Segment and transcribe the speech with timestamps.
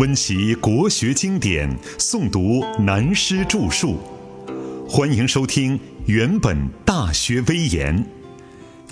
[0.00, 3.98] 温习国学经典，诵读南师著述。
[4.88, 6.56] 欢迎收听《原本
[6.86, 7.94] 大学威严》，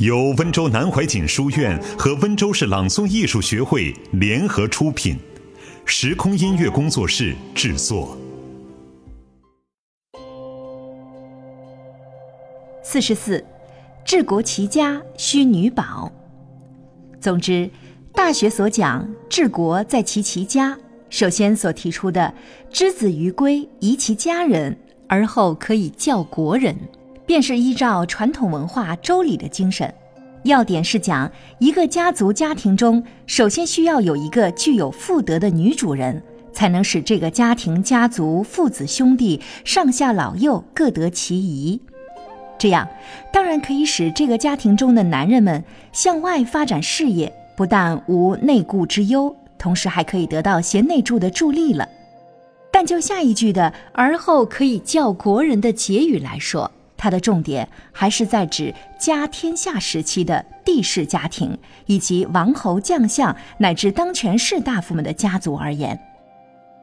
[0.05, 5.17] 由温州南怀瑾书院和温州市朗诵艺术学会联合出品，
[5.87, 8.15] 时空音乐工作室制作。
[12.83, 13.43] 四十四，
[14.05, 16.13] 治国齐家需女宝。
[17.19, 17.71] 总之，
[18.13, 20.79] 大学所讲治国在其齐家。
[21.11, 22.33] 首先所提出的
[22.71, 24.77] “之子于归，宜其家人，
[25.07, 26.77] 而后可以教国人”，
[27.25, 29.93] 便是依照传统文化《周礼》的精神。
[30.45, 36.23] 要点是讲一个家族家庭中，首先需要有一个具有妇德的女主人，
[36.53, 41.81] 才能使这个家庭家族父子兄弟上下老幼各得其宜。
[42.59, 42.89] 这样，
[43.33, 49.35] 当然可以使这个家庭中的男人们向外发展事业，不但无内顾之忧。
[49.59, 51.89] 同时还可以得到贤内助的助力了，
[52.71, 61.57] 但就下一句的“而后可以教国人”的结语来说，它的重点还是在指家天下时期的帝室家庭
[61.87, 65.99] 以及王侯将相乃至当权士大夫们的家族而言，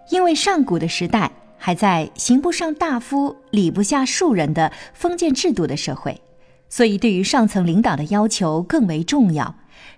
[0.10, 6.22] 因为上古的时代还在刑不上大夫、礼不下庶人的封建制度的社会，
[6.70, 9.56] 所以对于上层领导的要求更为重要。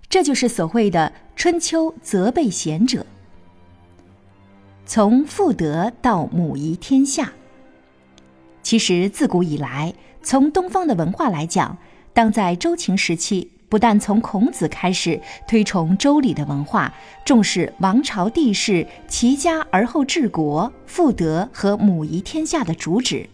[0.09, 3.06] 这就是所谓的春秋责备贤者。
[4.86, 7.34] 从父德到母仪天下，
[8.64, 11.78] 其实自古以来，从东方的文化来讲，
[12.14, 16.94] 当在周秦时期，不但从孔子开始推崇周礼的文化，
[17.25, 23.30] 重视王朝帝室齐家而后治国、父德和母仪天下的主旨，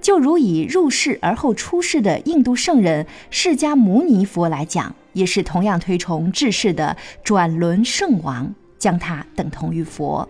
[0.00, 4.94] 就如以入世而后出世的印度圣人释迦牟尼佛来讲。
[5.14, 10.28] 也是同样推崇治世的转轮圣王，将他等同于佛。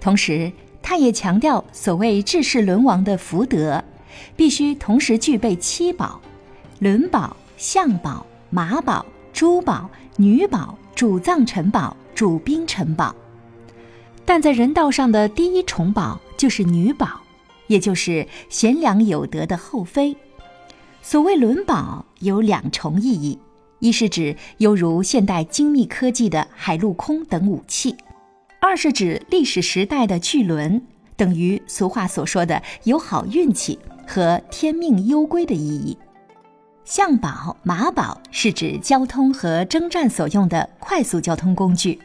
[0.00, 3.82] 同时，他也强调所谓治世轮王的福德，
[4.36, 6.20] 必须同时具备七宝：
[6.78, 13.12] 轮宝、相宝、马宝、珠宝、女宝、主藏臣宝、主兵臣宝。
[14.24, 17.22] 但在人道上的第一重宝就是女宝，
[17.66, 20.16] 也就是贤良有德的后妃。
[21.02, 23.38] 所谓轮宝有两重意义。
[23.78, 27.94] 一是指犹如现代精密科技的海陆空等武器，
[28.58, 30.80] 二是指历史时代的巨轮，
[31.14, 35.96] 等于俗话所说的有好运气和天命攸归的意义。
[36.86, 42.00] 象宝、马宝是指交通和征战所用的快速交通工具，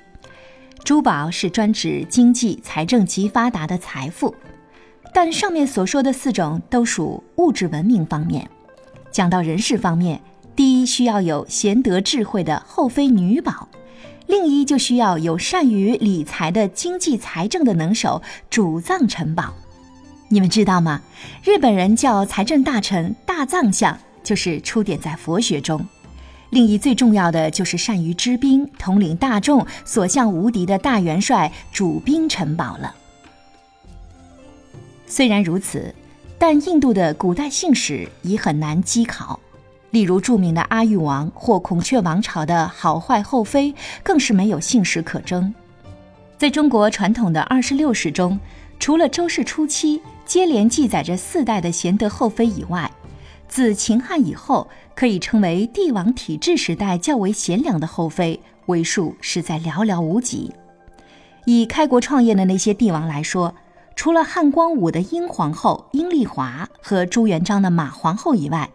[0.84, 4.36] 珠宝是专指经济财政极发达的财富。
[5.14, 8.50] 但上面所说的四种都属物质文明方面，
[9.12, 10.20] 讲到人事方面。
[10.54, 13.68] 第一需要有贤德智慧的后妃女宝，
[14.28, 19.54] 另一就需要有善于理财的经济财政的能手主藏臣宝。
[20.28, 21.02] 你们知道吗？
[21.44, 25.84] 日本人叫财政大臣大藏相，就是出典在佛学中。
[26.52, 32.94] 另一最重要的就是善于知兵、统领大众、所向无敌的大元帅主兵臣宝了。
[35.12, 35.94] 虽然如此，
[36.40, 39.38] 但印度的古代姓史已很难稽考。
[39.90, 45.54] 例如著名的阿育王或孔雀王朝的好坏后妃，更是没有姓史可征。
[46.38, 48.40] 在中国传统的二十六史中，
[48.80, 52.90] 除了周氏初期接连记载着四代的贤德后妃以外，
[53.50, 60.54] 自秦汉以后，可以称为帝王体制时代较为贤良的后妃，为数实在寥寥无几。
[61.44, 63.54] 以开国创业的那些帝王来说，
[63.96, 68.69] 除了汉光武的英皇后阴丽华和朱元璋的马皇后以外，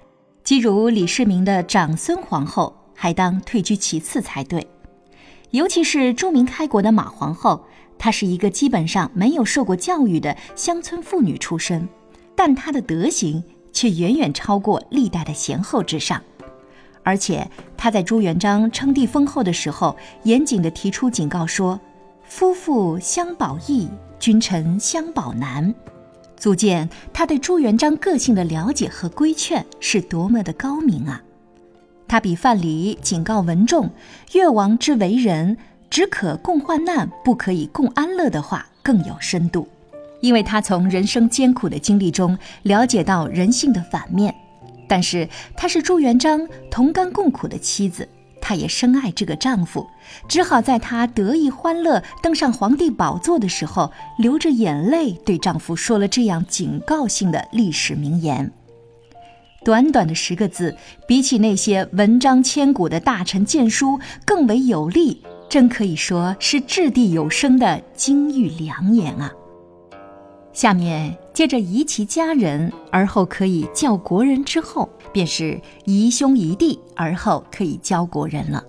[0.44, 4.66] 即如李世民的长孙皇后，还当退居其次才对。
[5.50, 7.64] 尤其是著名开国的马皇后，
[7.98, 11.88] 她是一个基本上没有受过教育的乡村妇女出身，
[12.36, 16.22] 但她的德行却远远超过历代的贤后之上。
[17.02, 21.80] 而且她在朱元璋称帝封后的时候，严谨地提出警告说
[22.22, 23.88] ：“夫妇相保义，
[24.18, 25.74] 君臣相保难。”
[26.36, 31.22] 足见他对朱元璋个性的了解和规劝是多么的高明啊！
[32.06, 33.90] 他比范蠡警告文仲
[34.34, 35.56] “越王之为人，
[35.88, 39.66] 只可共患难，不可以共安乐”的话更有深度，
[40.20, 44.32] 因为他从人生艰苦的经历中了解到人性的反面。
[44.86, 48.06] 但是他是朱元璋同甘共苦的妻子。
[48.48, 49.84] 她也深爱这个丈夫，
[50.28, 58.52] 只好在她得意欢乐登上皇帝宝座的时候，流着眼泪对丈夫说了这样警告性的历史名言。
[59.64, 60.76] 短短的十个字，
[61.08, 69.32] 比起那些文章千古的大臣谏书更为有力，真可以说是掷地有声的金玉良言啊！
[70.52, 78.64] 下面接着宜其家人，而后可以教国人之后，便是宜兄宜弟，而后可以教国人了。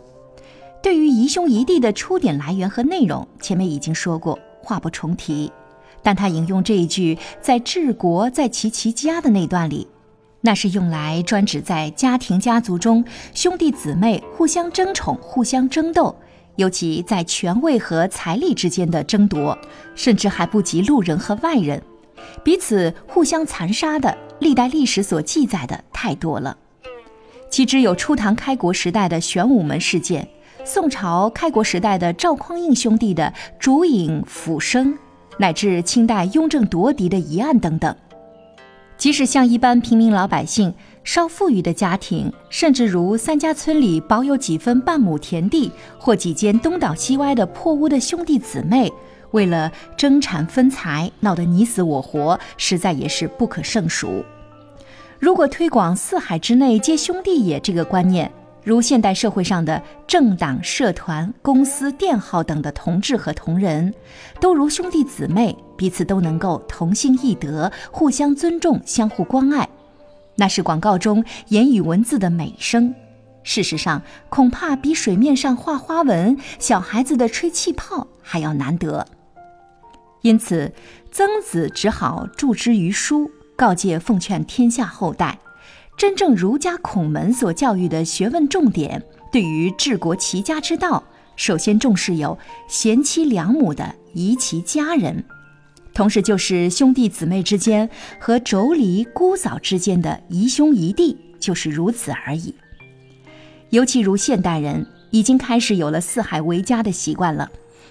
[0.84, 5.50] 对于宜兄宜弟的出典来源和内容，前面已经说过，话不重提。
[6.04, 9.88] 但他引用这一句“在治国在其其家”的那段里。
[10.42, 16.14] 那是用来专指在家庭家族中兄弟姊妹互相争宠、互相争斗，
[16.58, 19.58] 尤其在权位和财力之间的争夺，
[19.96, 21.82] 甚至还不及路人和外人，
[22.44, 26.58] 彼此互相残杀的，历代历史所记载的太多了。
[27.50, 30.28] 岂只有初唐开国时代的玄武门事件，
[30.66, 34.98] 宋朝开国时代的赵匡胤兄弟的烛影斧声，
[35.38, 37.96] 乃至清代雍正夺嫡的疑案等等。
[38.98, 40.74] 即使像一般平民老百姓、
[41.04, 48.92] 稍富裕的家庭，甚至如三家村里保有几分半亩田地或几间东倒西歪的破屋的兄弟姊妹，
[49.32, 54.24] 为了争产分财，闹得你死我活，实在也是不可胜数。
[55.20, 58.32] 如果推广“四海之内皆兄弟也”这个观念，
[58.64, 63.94] 如现代社会上的政党、社团、公司、店号等的同志和同仁，
[64.40, 69.68] 都如兄弟姊妹，彼此都能够同心义德，互相尊重，相互关爱，
[70.36, 72.94] 那是广告中言语文字的美声。
[73.42, 79.08] 事实上，恐怕比水面上画花纹、小孩子的吹气泡还要难得。
[80.28, 80.74] 因此，
[81.10, 85.40] 曾子只好著之于书，告诫奉劝天下后代。
[85.98, 89.02] 真正儒家孔门所教育的学问重点，
[89.32, 91.02] 对于治国齐家之道，
[91.38, 92.38] 首先重视有
[92.68, 95.24] 贤妻良母的宜其家人，
[95.94, 97.90] 同时就是兄弟姊妹之间
[98.20, 102.54] 和妯娌姑嫂之间的宜兄宜弟，就是如此而已。
[103.70, 107.50] 尤其如现代人已经开始有了四海为家的习惯了，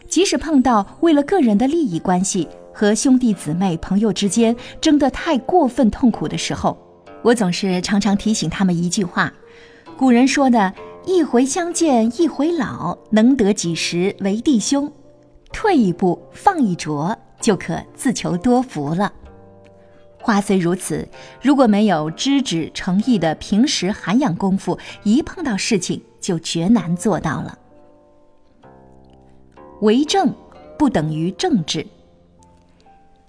[0.08, 6.76] 即使碰到为了个人的利益关系和兄弟姊妹朋友之间争得太过分痛苦的时候。
[7.22, 9.32] 我总是常常提醒他们一句话：
[9.96, 10.72] 古人说的
[11.04, 14.92] “一回相见一回老，能得几时为弟兄”，
[15.52, 19.12] 退一步，放一着，就可自求多福了。
[20.20, 21.08] 话虽如此，
[21.40, 27.58] 如果没有知止诚意的平时涵养功夫，一碰到事情就绝难做到了。
[29.80, 30.34] 为政
[30.78, 31.86] 不等于政治，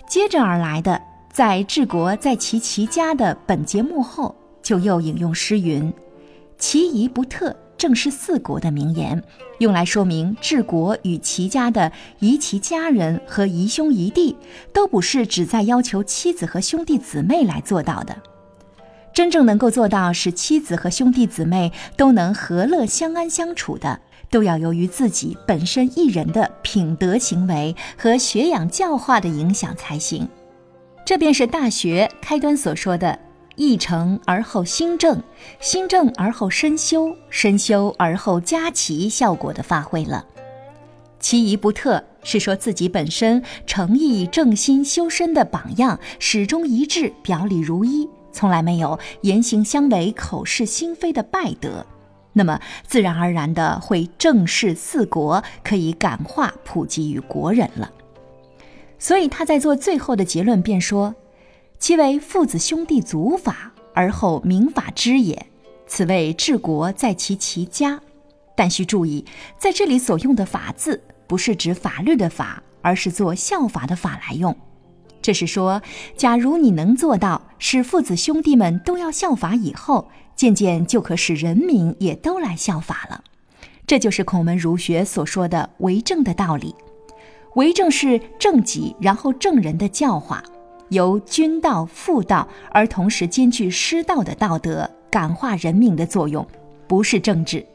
[0.07, 1.01] 接着而来的。
[1.29, 5.93] 在治国在其其家的本节目后，就又引用诗云
[6.57, 9.21] ：“其仪不特，正是四国”的名言，
[9.59, 14.35] 用来说明治国与齐家的宜其家人和宜兄宜弟，
[14.73, 18.17] 都不是只在要求妻子和兄弟姊妹来做到的。
[19.13, 30.27] 真正能够做到使妻子和兄弟姊妹都能和乐相安相处的，都要由于自己本身一人的品德行为和学养教化的影响才行。
[31.05, 33.17] 这便是《大学》开端所说的
[33.55, 35.23] “义成而后心正，
[35.61, 40.25] 心正而后身修，身修而后家齐”效果的发挥了。
[41.19, 51.85] 其一不特，是说自己本身诚意正心修身的榜样始终一致，表里如一，从来没有言行相违、口是心非的败德，
[52.37, 57.91] 那么自然而然的会正视四国，可以感化普及于国人了。
[58.97, 61.15] 所以他在做最后的结论，便说
[61.77, 65.47] ：“其为父子兄弟祖法，而后民法之也。
[65.85, 67.99] 此谓治国在其其家。
[68.55, 69.23] 但需注意，
[69.57, 74.55] 在这里所用的‘法’字，不是指法律的法，而是做效法的法来用。
[75.21, 75.81] 这是说，
[76.15, 83.21] 假如你能做到使父子兄弟们都要效法，以后渐渐就可使人民也都来效法了。
[83.85, 86.73] 这就是孔门儒学所说的为政的道理。”
[87.55, 90.43] 为政是正己，然后正人的教化，
[90.89, 96.45] 由君道、妇道，而同时兼具师道的道德，感化人民的作用，
[96.87, 97.65] 不是政治。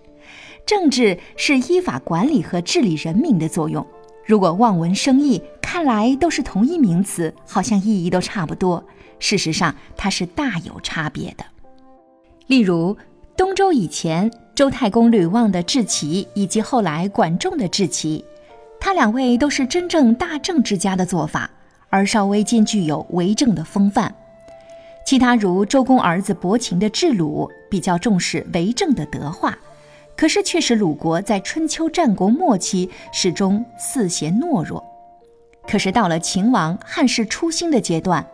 [0.64, 3.85] 政治是依法管理和治理人民的作用。
[4.25, 8.85] 如果望文生义，看来都是同一名词，好像意义都差不多。
[9.19, 11.45] 事实上，它是大有差别的。
[12.52, 12.94] 例如，
[13.35, 18.23] 东周以前，周太公吕望的治齐，以及后来管仲的治齐。
[18.78, 21.50] 他两位都是真正大政之家的做法，
[21.88, 24.14] 而稍微兼具有为政的风范。
[25.06, 29.56] 其他如周公儿子伯禽的治鲁，比较重视为政的德化，
[30.14, 34.85] 可是却使鲁国在春秋战国末期始终四贤懦弱。
[35.66, 38.26] 可是到了秦王汉室初兴的阶段，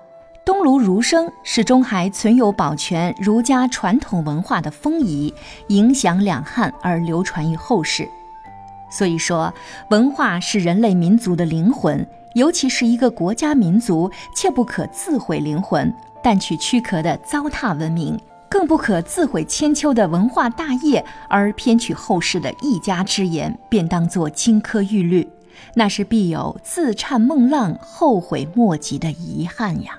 [0.49, 5.31] 东卢儒生始终还存有保全儒家传统文化的风仪，
[5.67, 8.09] 影响两汉而流传于后世。
[8.91, 9.53] 所以说，
[9.91, 25.29] 文化是人类民族的灵魂，尤其是一个国家民族，切不可自毁灵魂，但取躯壳的糟蹋文明，更不可自毁千秋的文化大业，而偏取后世的一家之言，便当作金科玉律，
[25.75, 29.99] 那是必有自忏梦浪、后悔莫及的遗憾呀。